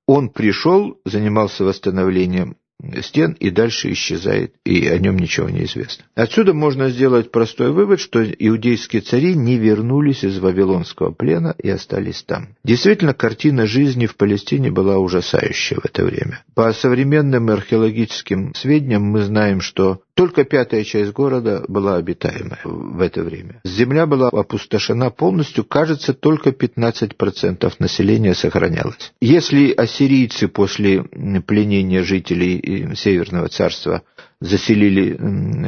Он 0.07 0.29
пришел, 0.29 1.01
занимался 1.07 1.65
восстановлением 1.65 2.59
стен 3.03 3.33
и 3.33 3.51
дальше 3.51 3.93
исчезает, 3.93 4.55
и 4.65 4.87
о 4.87 4.99
нем 4.99 5.19
ничего 5.19 5.49
не 5.49 5.65
известно. 5.65 6.05
Отсюда 6.15 6.55
можно 6.55 6.91
сделать 6.91 7.31
простой 7.31 7.73
вывод, 7.73 8.01
что 8.01 8.23
иудейские 8.23 9.03
цари 9.03 9.35
не 9.35 9.57
вернулись 9.57 10.25
из 10.25 10.39
Вавилонского 10.39 11.13
плена 11.13 11.55
и 11.59 11.69
остались 11.69 12.23
там. 12.23 12.57
Действительно, 12.65 13.15
картина 13.15 13.67
жизни 13.67 14.07
в 14.07 14.17
Палестине 14.17 14.71
была 14.71 14.99
ужасающая 14.99 15.79
в 15.79 15.85
это 15.85 16.05
время. 16.05 16.45
По 16.55 16.73
современным 16.73 17.51
археологическим 17.51 18.55
сведениям 18.55 19.03
мы 19.03 19.23
знаем, 19.23 19.61
что 19.61 20.01
только 20.19 20.43
пятая 20.43 20.83
часть 20.83 21.13
города 21.13 21.65
была 21.69 21.95
обитаемая 21.95 22.59
в 22.65 23.01
это 23.01 23.23
время. 23.23 23.61
Земля 23.63 24.05
была 24.05 24.31
опустошена 24.31 25.11
полностью, 25.11 25.63
кажется, 25.63 26.13
только 26.13 26.51
15% 26.51 27.73
населения 27.79 28.35
сохранялось. 28.35 29.13
Если 29.21 29.71
ассирийцы 29.71 30.49
после 30.49 31.05
пленения 31.05 32.03
жителей 32.03 32.97
Северного 32.97 33.49
царства 33.49 34.03
заселили 34.41 35.17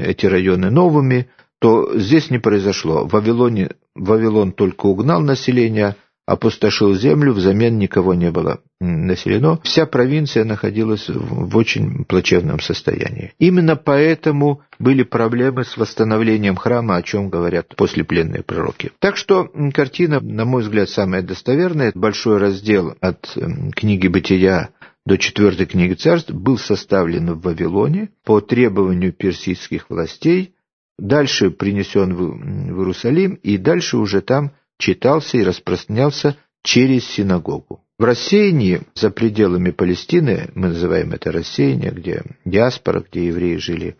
эти 0.04 0.26
районы 0.26 0.68
новыми, 0.70 1.28
то 1.60 1.96
здесь 1.96 2.28
не 2.30 2.38
произошло. 2.38 3.04
В 3.04 3.12
Вавилоне, 3.12 3.70
Вавилон 3.94 4.50
только 4.50 4.86
угнал 4.86 5.20
население, 5.20 5.94
опустошил 6.30 6.94
землю, 6.94 7.32
взамен 7.32 7.76
никого 7.78 8.14
не 8.14 8.30
было 8.30 8.60
населено. 8.80 9.58
Вся 9.64 9.84
провинция 9.84 10.44
находилась 10.44 11.08
в 11.08 11.56
очень 11.56 12.04
плачевном 12.04 12.60
состоянии. 12.60 13.32
Именно 13.40 13.74
поэтому 13.74 14.62
были 14.78 15.02
проблемы 15.02 15.64
с 15.64 15.76
восстановлением 15.76 16.54
храма, 16.54 16.96
о 16.96 17.02
чем 17.02 17.30
говорят 17.30 17.74
послепленные 17.74 18.44
пророки. 18.44 18.92
Так 19.00 19.16
что 19.16 19.50
картина, 19.74 20.20
на 20.20 20.44
мой 20.44 20.62
взгляд, 20.62 20.88
самая 20.88 21.22
достоверная. 21.22 21.90
Большой 21.96 22.38
раздел 22.38 22.94
от 23.00 23.36
книги 23.74 24.06
«Бытия» 24.06 24.70
до 25.04 25.18
четвертой 25.18 25.66
книги 25.66 25.94
царств 25.94 26.30
был 26.30 26.58
составлен 26.58 27.32
в 27.32 27.40
Вавилоне 27.40 28.10
по 28.24 28.40
требованию 28.40 29.12
персидских 29.12 29.90
властей, 29.90 30.54
дальше 30.96 31.50
принесен 31.50 32.14
в 32.14 32.22
Иерусалим 32.68 33.34
и 33.34 33.56
дальше 33.56 33.96
уже 33.96 34.20
там 34.20 34.52
читался 34.80 35.36
и 35.36 35.44
распространялся 35.44 36.36
через 36.62 37.06
синагогу. 37.06 37.84
В 37.98 38.04
рассеянии 38.04 38.82
за 38.94 39.10
пределами 39.10 39.70
Палестины, 39.70 40.50
мы 40.54 40.68
называем 40.68 41.12
это 41.12 41.30
рассеяние, 41.30 41.92
где 41.92 42.22
диаспора, 42.44 43.04
где 43.08 43.26
евреи 43.26 43.56
жили 43.56 43.96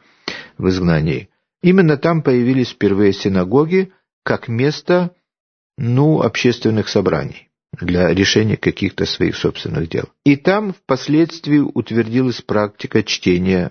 в 0.59 0.69
изгнании, 0.69 1.29
именно 1.63 1.97
там 1.97 2.23
появились 2.23 2.71
впервые 2.71 3.13
синагоги 3.13 3.93
как 4.25 4.49
место 4.49 5.15
ну, 5.77 6.23
общественных 6.23 6.89
собраний 6.89 7.51
для 7.79 8.13
решения 8.13 8.57
каких-то 8.57 9.07
своих 9.07 9.37
собственных 9.37 9.89
дел. 9.89 10.05
И 10.25 10.37
там 10.37 10.73
впоследствии 10.73 11.59
утвердилась 11.59 12.41
практика 12.43 13.03
чтения 13.03 13.71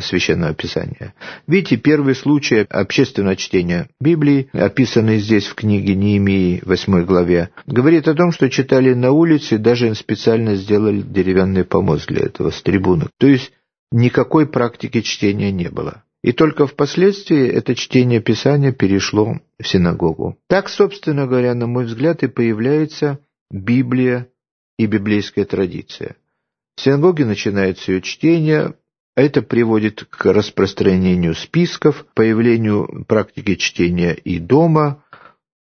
Священного 0.00 0.54
Писания. 0.54 1.14
Видите, 1.46 1.76
первый 1.76 2.14
случай 2.14 2.66
общественного 2.70 3.36
чтения 3.36 3.88
Библии, 4.00 4.48
описанный 4.52 5.18
здесь 5.18 5.46
в 5.46 5.54
книге 5.54 5.94
Неемии, 5.94 6.62
8 6.64 7.04
главе, 7.04 7.50
говорит 7.66 8.08
о 8.08 8.14
том, 8.14 8.32
что 8.32 8.48
читали 8.48 8.94
на 8.94 9.12
улице, 9.12 9.58
даже 9.58 9.94
специально 9.94 10.54
сделали 10.54 11.02
деревянный 11.02 11.64
помост 11.64 12.08
для 12.08 12.22
этого 12.24 12.50
с 12.50 12.62
трибунок. 12.62 13.10
То 13.18 13.26
есть 13.26 13.52
никакой 13.92 14.46
практики 14.46 15.02
чтения 15.02 15.52
не 15.52 15.68
было. 15.68 16.02
И 16.22 16.32
только 16.32 16.66
впоследствии 16.66 17.46
это 17.46 17.74
чтение 17.74 18.20
Писания 18.20 18.72
перешло 18.72 19.40
в 19.58 19.68
синагогу. 19.68 20.38
Так, 20.48 20.70
собственно 20.70 21.26
говоря, 21.26 21.54
на 21.54 21.66
мой 21.66 21.84
взгляд, 21.84 22.22
и 22.22 22.28
появляется 22.28 23.18
Библия 23.50 24.28
и 24.78 24.86
библейская 24.86 25.44
традиция. 25.44 26.16
В 26.76 26.80
синагоге 26.80 27.26
начинается 27.26 27.92
ее 27.92 28.00
чтение, 28.00 28.74
это 29.16 29.42
приводит 29.42 30.04
к 30.10 30.32
распространению 30.32 31.34
списков, 31.34 32.04
появлению 32.14 33.04
практики 33.06 33.54
чтения 33.54 34.12
и 34.12 34.38
дома, 34.38 35.02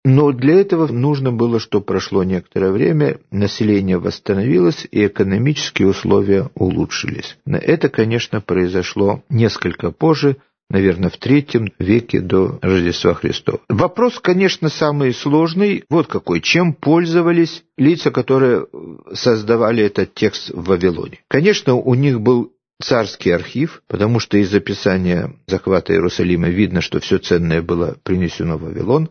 но 0.03 0.31
для 0.31 0.61
этого 0.61 0.85
нужно 0.85 1.31
было, 1.31 1.59
чтобы 1.59 1.83
прошло 1.85 2.23
некоторое 2.23 2.71
время, 2.71 3.17
население 3.31 3.97
восстановилось 3.97 4.87
и 4.91 5.07
экономические 5.07 5.87
условия 5.87 6.49
улучшились. 6.53 7.37
Это, 7.47 7.89
конечно, 7.89 8.39
произошло 8.39 9.23
несколько 9.29 9.89
позже, 9.89 10.37
наверное, 10.69 11.09
в 11.09 11.17
третьем 11.17 11.71
веке 11.79 12.19
до 12.21 12.59
Рождества 12.61 13.15
Христова. 13.15 13.61
Вопрос, 13.67 14.19
конечно, 14.19 14.69
самый 14.69 15.11
сложный. 15.11 15.83
Вот 15.89 16.05
какой. 16.05 16.39
Чем 16.39 16.73
пользовались 16.73 17.63
лица, 17.75 18.11
которые 18.11 18.67
создавали 19.13 19.83
этот 19.83 20.13
текст 20.13 20.51
в 20.51 20.65
Вавилоне? 20.65 21.19
Конечно, 21.27 21.73
у 21.73 21.95
них 21.95 22.21
был 22.21 22.51
царский 22.81 23.31
архив, 23.31 23.81
потому 23.87 24.19
что 24.19 24.37
из 24.37 24.53
описания 24.53 25.33
захвата 25.47 25.93
Иерусалима 25.93 26.49
видно, 26.49 26.81
что 26.81 26.99
все 26.99 27.17
ценное 27.17 27.61
было 27.61 27.97
принесено 28.03 28.57
в 28.57 28.63
Вавилон. 28.63 29.09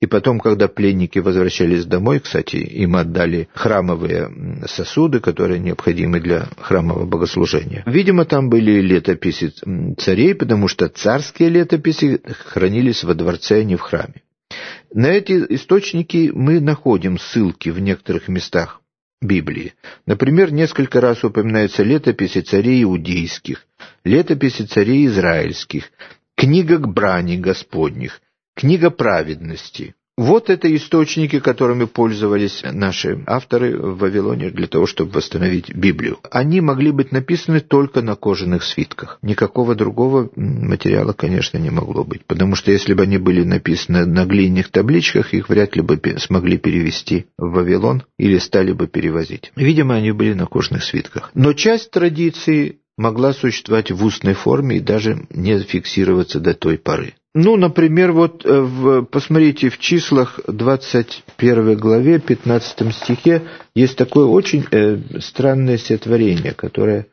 И 0.00 0.06
потом, 0.06 0.40
когда 0.40 0.68
пленники 0.68 1.18
возвращались 1.18 1.86
домой, 1.86 2.20
кстати, 2.20 2.56
им 2.56 2.96
отдали 2.96 3.48
храмовые 3.54 4.64
сосуды, 4.66 5.20
которые 5.20 5.58
необходимы 5.58 6.20
для 6.20 6.48
храмового 6.58 7.06
богослужения. 7.06 7.82
Видимо, 7.86 8.24
там 8.26 8.50
были 8.50 8.80
летописи 8.80 9.52
царей, 9.98 10.34
потому 10.34 10.68
что 10.68 10.88
царские 10.88 11.48
летописи 11.48 12.20
хранились 12.46 13.04
во 13.04 13.14
дворце, 13.14 13.60
а 13.60 13.64
не 13.64 13.76
в 13.76 13.80
храме. 13.80 14.22
На 14.92 15.06
эти 15.06 15.44
источники 15.50 16.30
мы 16.32 16.60
находим 16.60 17.18
ссылки 17.18 17.70
в 17.70 17.80
некоторых 17.80 18.28
местах 18.28 18.82
Библии. 19.20 19.74
Например, 20.04 20.52
несколько 20.52 21.00
раз 21.00 21.24
упоминаются 21.24 21.82
летописи 21.82 22.40
царей 22.40 22.82
иудейских, 22.82 23.66
летописи 24.04 24.62
царей 24.62 25.06
израильских, 25.06 25.90
книга 26.34 26.78
к 26.78 26.86
брани 26.86 27.36
Господних, 27.36 28.20
книга 28.54 28.90
праведности. 28.90 29.94
Вот 30.16 30.48
это 30.48 30.74
источники, 30.74 31.40
которыми 31.40 31.84
пользовались 31.84 32.62
наши 32.64 33.22
авторы 33.26 33.76
в 33.76 33.98
Вавилоне 33.98 34.50
для 34.50 34.66
того, 34.66 34.86
чтобы 34.86 35.12
восстановить 35.12 35.74
Библию. 35.74 36.18
Они 36.30 36.62
могли 36.62 36.90
быть 36.90 37.12
написаны 37.12 37.60
только 37.60 38.00
на 38.00 38.16
кожаных 38.16 38.62
свитках. 38.62 39.18
Никакого 39.20 39.74
другого 39.74 40.30
материала, 40.34 41.12
конечно, 41.12 41.58
не 41.58 41.68
могло 41.68 42.02
быть. 42.02 42.24
Потому 42.24 42.54
что 42.54 42.72
если 42.72 42.94
бы 42.94 43.02
они 43.02 43.18
были 43.18 43.44
написаны 43.44 44.06
на 44.06 44.24
глиняных 44.24 44.70
табличках, 44.70 45.34
их 45.34 45.50
вряд 45.50 45.76
ли 45.76 45.82
бы 45.82 46.00
смогли 46.18 46.56
перевести 46.56 47.26
в 47.36 47.50
Вавилон 47.52 48.02
или 48.18 48.38
стали 48.38 48.72
бы 48.72 48.86
перевозить. 48.86 49.52
Видимо, 49.54 49.96
они 49.96 50.12
были 50.12 50.32
на 50.32 50.46
кожаных 50.46 50.84
свитках. 50.84 51.30
Но 51.34 51.52
часть 51.52 51.90
традиции 51.90 52.78
могла 52.96 53.34
существовать 53.34 53.90
в 53.90 54.02
устной 54.04 54.34
форме 54.34 54.78
и 54.78 54.80
даже 54.80 55.26
не 55.30 55.58
фиксироваться 55.60 56.40
до 56.40 56.54
той 56.54 56.78
поры. 56.78 57.14
Ну, 57.38 57.56
например, 57.58 58.12
вот 58.12 58.46
э, 58.46 58.60
в, 58.60 59.02
посмотрите, 59.02 59.68
в 59.68 59.76
числах 59.76 60.40
21 60.48 61.76
главе, 61.76 62.18
15 62.18 62.94
стихе 62.94 63.42
есть 63.74 63.98
такое 63.98 64.24
очень 64.24 64.64
э, 64.70 64.96
странное 65.20 65.76
стихотворение, 65.76 66.54
которое 66.54 67.08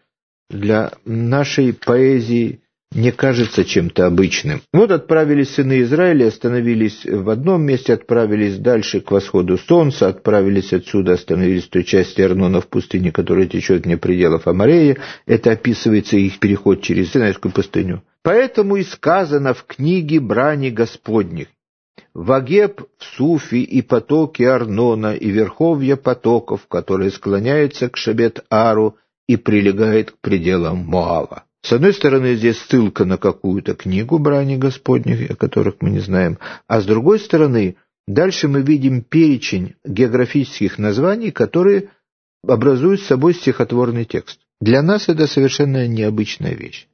для 0.49 0.93
нашей 1.03 1.73
поэзии 1.73 2.61
не 2.95 3.11
кажется 3.11 3.65
чем-то 3.65 4.05
обычным. 4.05 4.61
Вот 4.71 4.91
отправились 4.91 5.55
сыны 5.55 5.81
Израиля, 5.81 6.27
остановились 6.27 7.05
в 7.05 7.29
одном 7.29 7.63
месте, 7.63 7.91
отправились 7.91 8.57
дальше 8.59 9.01
к 9.01 9.11
восходу 9.11 9.57
солнца, 9.57 10.07
отправились 10.07 10.71
отсюда, 10.71 11.15
остановились 11.15 11.65
в 11.65 11.69
той 11.69 11.83
части 11.83 12.21
Арнона 12.21 12.61
в 12.61 12.67
пустыне, 12.67 13.11
которая 13.11 13.47
течет 13.47 13.83
вне 13.83 13.97
пределов 13.97 14.47
Амарея. 14.47 14.95
Это 15.25 15.51
описывается 15.51 16.15
их 16.15 16.39
переход 16.39 16.81
через 16.81 17.11
Синайскую 17.11 17.51
пустыню. 17.51 18.03
Поэтому 18.23 18.77
и 18.77 18.83
сказано 18.83 19.53
в 19.53 19.65
книге 19.65 20.19
брани 20.19 20.69
Господних, 20.69 21.47
Вагеб 22.13 22.81
в 22.97 23.03
Суфи 23.03 23.63
и 23.63 23.81
потоки 23.81 24.43
Арнона 24.43 25.13
и 25.13 25.29
верховья 25.29 25.95
потоков, 25.95 26.67
которые 26.67 27.11
склоняются 27.11 27.89
к 27.89 27.97
Шабет-Ару 27.97 28.97
и 29.27 29.35
прилегает 29.35 30.11
к 30.11 30.17
пределам 30.21 30.77
Моава. 30.77 31.43
С 31.61 31.73
одной 31.73 31.93
стороны, 31.93 32.35
здесь 32.35 32.59
ссылка 32.59 33.05
на 33.05 33.17
какую-то 33.17 33.73
книгу 33.73 34.19
брани 34.19 34.57
Господних, 34.57 35.31
о 35.31 35.35
которых 35.35 35.75
мы 35.81 35.89
не 35.91 35.99
знаем, 35.99 36.37
а 36.67 36.81
с 36.81 36.85
другой 36.85 37.19
стороны, 37.19 37.77
дальше 38.07 38.47
мы 38.47 38.61
видим 38.61 39.01
перечень 39.01 39.75
географических 39.85 40.77
названий, 40.77 41.31
которые 41.31 41.89
образуют 42.45 43.01
собой 43.01 43.33
стихотворный 43.33 44.05
текст. 44.05 44.39
Для 44.61 44.81
нас 44.81 45.09
это 45.09 45.27
совершенно 45.27 45.87
необычная 45.87 46.53
вещь. 46.53 46.87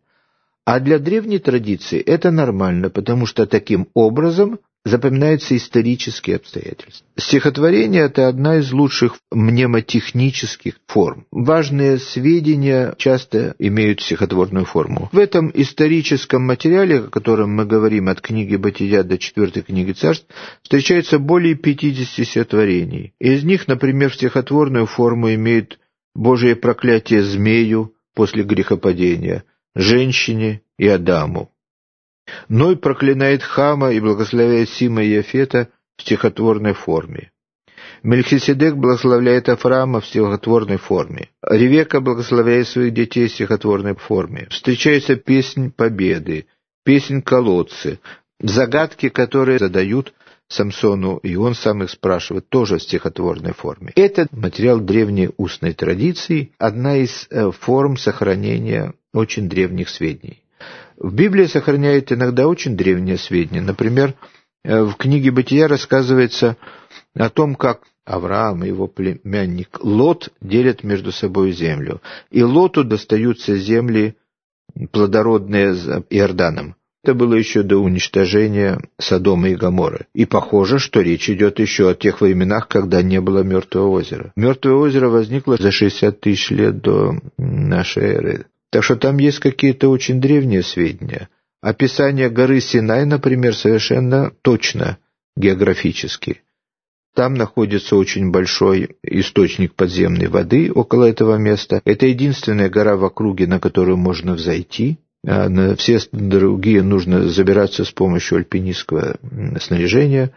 А 0.70 0.80
для 0.80 1.00
древней 1.00 1.40
традиции 1.40 2.00
это 2.00 2.30
нормально, 2.30 2.92
потому 2.92 3.26
что 3.26 3.48
таким 3.48 3.88
образом 3.96 4.60
запоминаются 4.86 5.58
исторические 5.58 6.36
обстоятельства. 6.36 7.08
Стихотворение– 7.18 8.04
это 8.04 8.28
одна 8.28 8.58
из 8.58 8.72
лучших 8.72 9.16
мнемотехнических 9.32 10.76
форм. 10.86 11.26
Важные 11.32 11.98
сведения 11.98 12.94
часто 13.00 13.56
имеют 13.58 14.02
стихотворную 14.02 14.66
форму. 14.66 15.10
В 15.12 15.18
этом 15.18 15.52
историческом 15.56 16.44
материале, 16.44 17.00
о 17.00 17.10
котором 17.10 17.56
мы 17.56 17.66
говорим 17.66 18.08
от 18.08 18.22
книги 18.22 18.56
Батия 18.56 19.02
до 19.02 19.18
четвертой 19.18 19.64
книги 19.64 19.94
царств, 19.94 20.28
встречается 20.62 21.18
более 21.18 21.56
50 21.56 22.28
стихотворений. 22.28 23.14
Из 23.20 23.44
них, 23.44 23.68
например, 23.68 24.14
стихотворную 24.14 24.86
форму 24.86 25.34
имеют 25.34 25.80
«Божие 26.14 26.56
проклятие 26.56 27.24
змею» 27.24 27.96
после 28.14 28.44
грехопадения, 28.44 29.46
«Женщине» 29.76 30.62
и 30.78 30.88
«Адаму». 30.88 31.52
Ной 32.48 32.78
проклинает 32.78 33.44
Хама 33.44 33.92
и 33.92 34.00
благословляет 34.00 34.70
Сима 34.70 35.04
и 35.04 35.10
Яфета 35.10 35.70
в 35.98 36.02
стихотворной 36.02 36.74
форме. 36.74 37.32
Мельхиседек 38.04 38.76
благословляет 38.76 39.50
Афрама 39.50 40.00
в 40.00 40.06
стихотворной 40.06 40.78
форме. 40.78 41.30
Ревека 41.42 42.00
благословляет 42.00 42.68
своих 42.68 42.94
детей 42.94 43.28
в 43.28 43.32
стихотворной 43.32 43.96
форме. 43.96 44.48
Встречается 44.50 45.16
песнь 45.16 45.72
победы, 45.72 46.46
песнь 46.86 47.22
колодцы, 47.22 48.00
загадки, 48.40 49.10
которые 49.10 49.60
задают 49.60 50.14
Самсону, 50.48 51.18
и 51.18 51.36
он 51.36 51.54
сам 51.54 51.84
их 51.84 51.92
спрашивает, 51.92 52.50
тоже 52.50 52.78
в 52.78 52.84
стихотворной 52.84 53.54
форме. 53.54 53.92
Это 53.96 54.28
материал 54.32 54.80
древней 54.80 55.30
устной 55.38 55.74
традиции, 55.74 56.54
одна 56.58 56.98
из 56.98 57.28
э, 57.30 57.52
форм 57.52 57.98
сохранения 57.98 58.94
очень 59.14 59.50
древних 59.50 59.90
сведений. 59.90 60.44
В 60.98 61.14
Библии 61.14 61.46
сохраняют 61.46 62.12
иногда 62.12 62.48
очень 62.48 62.76
древние 62.76 63.18
сведения. 63.18 63.62
Например, 63.62 64.14
э, 64.64 64.84
в 64.84 64.96
книге 64.96 65.32
«Бытия» 65.32 65.68
рассказывается 65.68 66.58
о 67.16 67.30
том, 67.30 67.56
как 67.56 67.84
Авраам 68.06 68.64
и 68.64 68.68
его 68.68 68.88
племянник 68.88 69.80
Лот 69.82 70.30
делят 70.42 70.84
между 70.84 71.12
собой 71.12 71.52
землю. 71.52 72.02
И 72.32 72.44
Лоту 72.44 72.84
достаются 72.84 73.56
земли 73.58 74.16
плодородные 74.92 75.74
за 75.74 76.04
Иорданом. 76.10 76.76
Это 77.04 77.14
было 77.14 77.36
еще 77.36 77.64
до 77.64 77.78
уничтожения 77.78 78.80
Содома 79.00 79.50
и 79.50 79.56
Гоморры. 79.56 80.08
И 80.14 80.26
похоже, 80.26 80.80
что 80.80 81.00
речь 81.00 81.30
идет 81.30 81.60
еще 81.60 81.90
о 81.90 81.96
тех 81.96 82.20
временах, 82.20 82.68
когда 82.68 83.02
не 83.02 83.22
было 83.22 83.42
Мертвого 83.42 83.90
озера. 83.90 84.34
Мертвое 84.36 84.74
озеро 84.74 85.08
возникло 85.08 85.56
за 85.58 85.72
60 85.72 86.20
тысяч 86.20 86.50
лет 86.50 86.82
до 86.82 87.16
нашей 87.38 88.04
эры. 88.04 88.46
Так 88.72 88.84
что 88.84 88.96
там 88.96 89.18
есть 89.18 89.40
какие-то 89.40 89.90
очень 89.90 90.22
древние 90.22 90.64
сведения. 90.64 91.30
Описание 91.62 92.30
горы 92.30 92.62
Синай, 92.62 93.06
например, 93.06 93.56
совершенно 93.56 94.32
точно 94.42 94.98
географически. 95.36 96.42
Там 97.16 97.34
находится 97.34 97.96
очень 97.96 98.32
большой 98.32 98.98
источник 99.04 99.74
подземной 99.74 100.28
воды 100.28 100.72
около 100.72 101.06
этого 101.06 101.36
места. 101.36 101.82
Это 101.84 102.06
единственная 102.06 102.70
гора 102.70 102.96
в 102.96 103.04
округе, 103.04 103.48
на 103.48 103.60
которую 103.60 103.98
можно 103.98 104.36
взойти. 104.36 105.00
А 105.26 105.50
на 105.50 105.76
все 105.76 106.00
другие 106.14 106.82
нужно 106.82 107.28
забираться 107.28 107.84
с 107.84 107.92
помощью 107.92 108.38
альпинистского 108.38 109.18
снаряжения. 109.60 110.32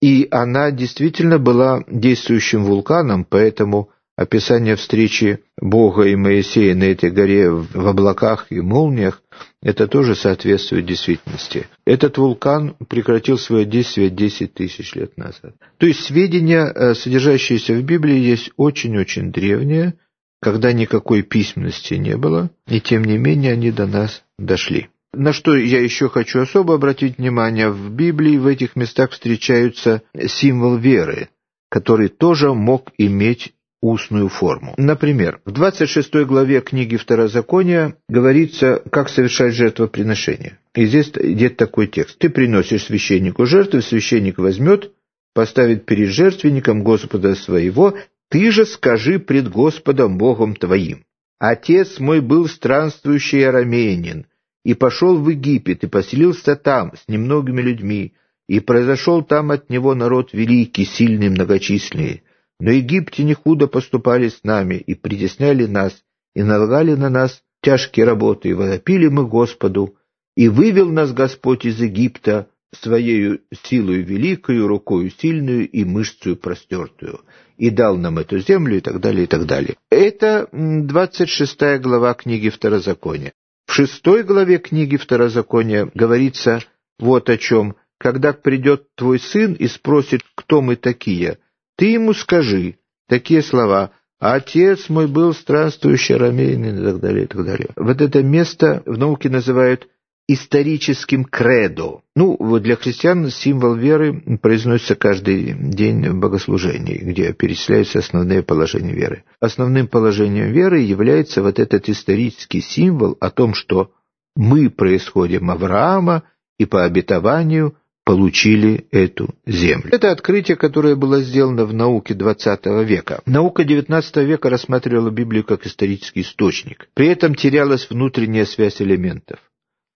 И 0.00 0.28
она 0.30 0.70
действительно 0.70 1.38
была 1.38 1.84
действующим 1.88 2.64
вулканом, 2.64 3.24
поэтому 3.24 3.90
описание 4.16 4.76
встречи 4.76 5.40
Бога 5.60 6.04
и 6.04 6.16
Моисея 6.16 6.74
на 6.74 6.84
этой 6.84 7.10
горе 7.10 7.50
в 7.50 7.86
облаках 7.86 8.46
и 8.50 8.60
молниях, 8.60 9.22
это 9.62 9.86
тоже 9.86 10.14
соответствует 10.14 10.86
действительности. 10.86 11.66
Этот 11.84 12.18
вулкан 12.18 12.76
прекратил 12.88 13.38
свое 13.38 13.66
действие 13.66 14.10
10 14.10 14.54
тысяч 14.54 14.94
лет 14.94 15.16
назад. 15.18 15.54
То 15.78 15.86
есть 15.86 16.04
сведения, 16.04 16.64
э, 16.64 16.94
содержащиеся 16.94 17.74
в 17.74 17.82
Библии, 17.82 18.18
есть 18.18 18.50
очень-очень 18.56 19.32
древние, 19.32 19.94
когда 20.40 20.72
никакой 20.72 21.22
письменности 21.22 21.94
не 21.94 22.16
было, 22.16 22.50
и 22.68 22.80
тем 22.80 23.04
не 23.04 23.18
менее 23.18 23.52
они 23.52 23.70
до 23.70 23.86
нас 23.86 24.22
дошли. 24.38 24.88
На 25.12 25.32
что 25.32 25.56
я 25.56 25.80
еще 25.80 26.08
хочу 26.08 26.40
особо 26.40 26.74
обратить 26.74 27.16
внимание, 27.18 27.70
в 27.70 27.90
Библии 27.90 28.36
в 28.36 28.46
этих 28.46 28.76
местах 28.76 29.12
встречаются 29.12 30.02
символ 30.26 30.76
веры, 30.76 31.30
который 31.70 32.08
тоже 32.08 32.52
мог 32.52 32.92
иметь 32.98 33.54
устную 33.82 34.28
форму. 34.28 34.74
Например, 34.76 35.40
в 35.44 35.52
26 35.52 36.14
главе 36.26 36.60
книги 36.60 36.96
Второзакония 36.96 37.96
говорится, 38.08 38.82
как 38.90 39.08
совершать 39.08 39.54
жертвоприношение. 39.54 40.58
И 40.74 40.86
здесь 40.86 41.10
идет 41.14 41.56
такой 41.56 41.86
текст. 41.86 42.18
«Ты 42.18 42.28
приносишь 42.28 42.84
священнику 42.84 43.46
жертву, 43.46 43.82
священник 43.82 44.38
возьмет, 44.38 44.92
поставит 45.34 45.84
перед 45.84 46.08
жертвенником 46.08 46.82
Господа 46.82 47.34
своего, 47.34 47.94
ты 48.30 48.50
же 48.50 48.64
скажи 48.64 49.18
пред 49.18 49.48
Господом 49.48 50.18
Богом 50.18 50.56
твоим. 50.56 51.04
Отец 51.38 51.98
мой 51.98 52.20
был 52.20 52.48
странствующий 52.48 53.46
арамеянин, 53.46 54.26
и 54.64 54.74
пошел 54.74 55.18
в 55.18 55.28
Египет, 55.28 55.84
и 55.84 55.86
поселился 55.86 56.56
там 56.56 56.92
с 56.96 57.06
немногими 57.08 57.60
людьми, 57.60 58.14
и 58.48 58.60
произошел 58.60 59.22
там 59.22 59.50
от 59.50 59.70
него 59.70 59.94
народ 59.94 60.32
великий, 60.32 60.84
сильный, 60.84 61.28
многочисленный. 61.28 62.22
Но 62.58 62.70
египтяне 62.70 63.34
худо 63.34 63.66
поступали 63.66 64.28
с 64.28 64.42
нами, 64.42 64.76
и 64.76 64.94
притесняли 64.94 65.66
нас, 65.66 66.02
и 66.34 66.42
налагали 66.42 66.94
на 66.94 67.10
нас 67.10 67.42
тяжкие 67.62 68.06
работы, 68.06 68.50
и 68.50 68.54
возопили 68.54 69.08
мы 69.08 69.26
Господу, 69.26 69.96
и 70.36 70.48
вывел 70.48 70.90
нас 70.90 71.12
Господь 71.12 71.66
из 71.66 71.80
Египта 71.80 72.48
своею 72.72 73.40
силою 73.64 74.04
великою, 74.04 74.66
рукою 74.66 75.10
сильную 75.10 75.68
и 75.68 75.84
мышцою 75.84 76.36
простертую, 76.36 77.20
и 77.56 77.70
дал 77.70 77.96
нам 77.96 78.18
эту 78.18 78.38
землю, 78.38 78.76
и 78.76 78.80
так 78.80 79.00
далее, 79.00 79.24
и 79.24 79.26
так 79.26 79.46
далее. 79.46 79.76
Это 79.90 80.48
26 80.52 81.80
глава 81.80 82.14
книги 82.14 82.48
Второзакония. 82.48 83.32
В 83.66 83.72
шестой 83.72 84.22
главе 84.22 84.58
книги 84.58 84.96
Второзакония 84.96 85.90
говорится 85.94 86.60
вот 86.98 87.28
о 87.28 87.36
чем. 87.36 87.76
«Когда 87.98 88.34
придет 88.34 88.94
твой 88.94 89.18
сын 89.18 89.54
и 89.54 89.66
спросит, 89.68 90.20
кто 90.34 90.60
мы 90.60 90.76
такие, 90.76 91.38
ты 91.76 91.92
ему 91.92 92.12
скажи 92.14 92.76
такие 93.08 93.42
слова, 93.42 93.92
«Отец 94.18 94.88
мой 94.88 95.06
был 95.06 95.34
странствующий 95.34 96.16
рамейный» 96.16 96.80
и 96.80 96.84
так 96.84 97.00
далее, 97.00 97.24
и 97.24 97.26
так 97.26 97.44
далее. 97.44 97.68
Вот 97.76 98.00
это 98.00 98.22
место 98.22 98.82
в 98.86 98.96
науке 98.96 99.28
называют 99.28 99.88
историческим 100.28 101.24
кредо. 101.24 102.00
Ну, 102.16 102.36
вот 102.40 102.62
для 102.62 102.76
христиан 102.76 103.30
символ 103.30 103.74
веры 103.74 104.38
произносится 104.42 104.96
каждый 104.96 105.52
день 105.52 106.08
в 106.08 106.18
богослужении, 106.18 106.96
где 106.96 107.32
перечисляются 107.32 108.00
основные 108.00 108.42
положения 108.42 108.92
веры. 108.92 109.24
Основным 109.38 109.86
положением 109.86 110.50
веры 110.50 110.80
является 110.80 111.42
вот 111.42 111.58
этот 111.58 111.88
исторический 111.88 112.60
символ 112.60 113.16
о 113.20 113.30
том, 113.30 113.54
что 113.54 113.92
мы 114.34 114.68
происходим 114.68 115.50
Авраама 115.50 116.24
и 116.58 116.64
по 116.64 116.84
обетованию 116.84 117.76
получили 118.06 118.86
эту 118.92 119.34
землю. 119.46 119.88
Это 119.92 120.12
открытие, 120.12 120.56
которое 120.56 120.94
было 120.94 121.20
сделано 121.22 121.64
в 121.64 121.74
науке 121.74 122.14
XX 122.14 122.84
века. 122.84 123.20
Наука 123.26 123.64
XIX 123.64 124.24
века 124.24 124.48
рассматривала 124.48 125.10
Библию 125.10 125.42
как 125.42 125.66
исторический 125.66 126.20
источник. 126.20 126.88
При 126.94 127.08
этом 127.08 127.34
терялась 127.34 127.90
внутренняя 127.90 128.44
связь 128.44 128.80
элементов. 128.80 129.40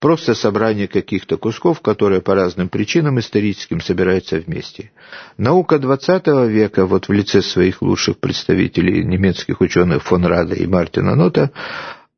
Просто 0.00 0.34
собрание 0.34 0.88
каких-то 0.88 1.36
кусков, 1.36 1.82
которые 1.82 2.20
по 2.20 2.34
разным 2.34 2.68
причинам 2.68 3.20
историческим 3.20 3.80
собираются 3.80 4.40
вместе. 4.40 4.90
Наука 5.36 5.76
XX 5.76 6.48
века, 6.48 6.86
вот 6.86 7.06
в 7.06 7.12
лице 7.12 7.42
своих 7.42 7.80
лучших 7.80 8.18
представителей 8.18 9.04
немецких 9.04 9.60
ученых 9.60 10.02
фон 10.02 10.24
Рада 10.24 10.56
и 10.56 10.66
Мартина 10.66 11.14
Нота, 11.14 11.52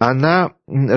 она 0.04 0.54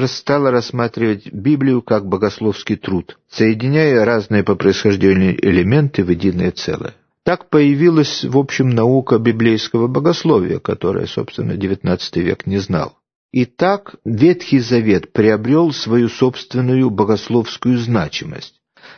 стала 0.07 0.49
рассматривать 0.49 1.31
Библию 1.31 1.83
как 1.83 2.07
богословский 2.07 2.75
труд, 2.75 3.19
соединяя 3.29 4.03
разные 4.03 4.43
по 4.43 4.55
происхождению 4.55 5.37
элементы 5.47 6.03
в 6.03 6.09
единое 6.09 6.51
целое. 6.51 6.95
Так 7.23 7.51
появилась, 7.51 8.23
в 8.23 8.35
общем, 8.35 8.71
наука 8.71 9.19
библейского 9.19 9.87
богословия, 9.87 10.57
которая, 10.57 11.05
собственно, 11.05 11.51
XIX 11.51 11.99
век 12.15 12.47
не 12.47 12.57
знал. 12.57 12.97
И 13.31 13.45
так 13.45 13.95
Ветхий 14.05 14.57
Завет 14.59 15.13
приобрел 15.13 15.71
свою 15.71 16.09
собственную 16.09 16.89
богословскую 16.89 17.77
значимость. 17.77 18.55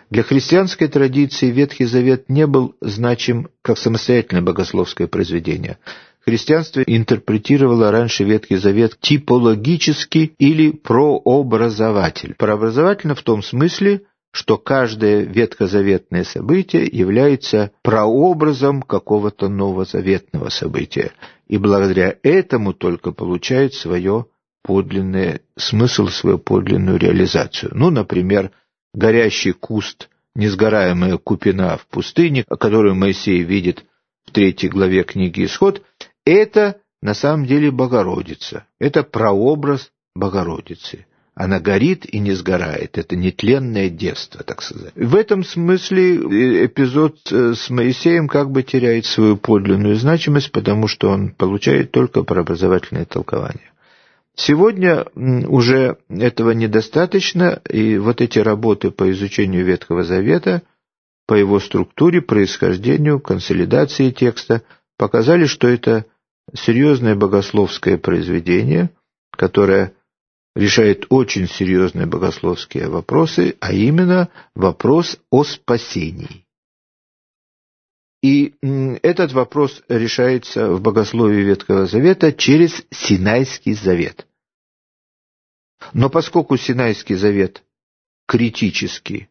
Для 0.09 0.23
христианской 0.23 0.87
традиции 0.87 1.51
Ветхий 1.51 1.85
Завет 1.85 2.29
не 2.29 2.47
был 2.47 2.75
значим 2.79 3.49
как 3.61 3.77
самостоятельное 3.77 4.41
богословское 4.41 5.07
произведение– 5.07 5.79
Христианство 6.27 6.81
интерпретировало 6.81 7.89
раньше 7.89 8.25
Ветхий 8.25 8.57
Завет 8.57 8.99
типологически 8.99 10.33
или 10.37 10.71
прообразователь. 10.71 12.35
Прообразовательно 12.37 13.15
в 13.15 13.21
том 13.23 13.41
смысле, 13.41 14.01
что 14.31 14.57
каждое 14.57 15.21
ветхозаветное 15.21 16.25
событие 16.25 16.85
является 16.85 17.71
прообразом 17.81 18.81
какого-то 18.81 19.47
новозаветного 19.47 20.49
события, 20.49 21.13
и 21.47 21.57
благодаря 21.57 22.17
этому 22.23 22.73
только 22.73 23.13
получает 23.13 23.73
свое 23.73 24.25
подлинный 24.63 25.39
смысл, 25.55 26.07
свою 26.07 26.39
подлинную 26.39 26.97
реализацию. 26.97 27.71
Ну, 27.73 27.89
например, 27.89 28.51
горящий 28.93 29.53
куст, 29.53 30.09
несгораемая 30.35 31.19
купина 31.19 31.77
в 31.77 31.87
пустыне, 31.87 32.43
которую 32.43 32.95
Моисей 32.95 33.43
видит 33.43 33.85
в 34.27 34.31
третьей 34.31 34.69
главе 34.69 35.03
книги 35.03 35.45
«Исход», 35.45 35.81
это 36.31 36.77
на 37.01 37.13
самом 37.13 37.45
деле 37.45 37.71
Богородица. 37.71 38.65
Это 38.79 39.03
прообраз 39.03 39.91
Богородицы. 40.15 41.05
Она 41.35 41.59
горит 41.59 42.05
и 42.11 42.17
не 42.17 42.31
сгорает. 42.33 42.97
Это 42.97 43.15
нетленное 43.15 43.89
детство, 43.89 44.43
так 44.43 44.63
сказать. 44.63 44.93
В 44.95 45.15
этом 45.15 45.43
смысле 45.43 46.15
э, 46.15 46.65
эпизод 46.65 47.19
э, 47.31 47.53
с 47.53 47.69
Моисеем 47.69 48.27
как 48.27 48.49
бы 48.49 48.63
теряет 48.63 49.05
свою 49.05 49.37
подлинную 49.37 49.95
значимость, 49.95 50.51
потому 50.51 50.87
что 50.87 51.09
он 51.09 51.29
получает 51.29 51.91
только 51.91 52.23
прообразовательное 52.23 53.05
толкование. 53.05 53.71
Сегодня 54.35 55.05
уже 55.15 55.97
этого 56.09 56.51
недостаточно, 56.51 57.61
и 57.69 57.97
вот 57.97 58.21
эти 58.21 58.39
работы 58.39 58.91
по 58.91 59.09
изучению 59.11 59.65
Ветхого 59.65 60.03
Завета, 60.03 60.61
по 61.27 61.33
его 61.33 61.59
структуре, 61.59 62.21
происхождению, 62.21 63.19
консолидации 63.19 64.11
текста, 64.11 64.61
показали, 64.97 65.45
что 65.45 65.67
это 65.67 66.05
серьезное 66.53 67.15
богословское 67.15 67.97
произведение, 67.97 68.89
которое 69.31 69.93
решает 70.55 71.05
очень 71.09 71.47
серьезные 71.47 72.07
богословские 72.07 72.89
вопросы, 72.89 73.55
а 73.59 73.73
именно 73.73 74.29
вопрос 74.55 75.19
о 75.29 75.43
спасении. 75.43 76.45
И 78.23 78.55
этот 79.03 79.31
вопрос 79.33 79.83
решается 79.87 80.71
в 80.71 80.81
богословии 80.81 81.43
Ветхого 81.43 81.85
Завета 81.85 82.33
через 82.33 82.83
Синайский 82.89 83.73
Завет. 83.73 84.25
Но 85.93 86.09
поскольку 86.09 86.57
Синайский 86.57 87.15
Завет 87.15 87.63
критически, 88.27 89.29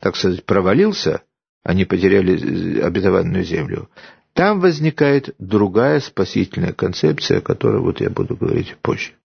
так 0.00 0.16
сказать, 0.16 0.44
провалился, 0.46 1.22
они 1.62 1.84
потеряли 1.84 2.80
обетованную 2.80 3.44
землю, 3.44 3.90
там 4.36 4.60
возникает 4.60 5.34
другая 5.38 5.98
спасительная 6.00 6.74
концепция, 6.74 7.38
о 7.38 7.40
которой 7.40 7.80
вот 7.80 8.02
я 8.02 8.10
буду 8.10 8.36
говорить 8.36 8.76
позже. 8.82 9.12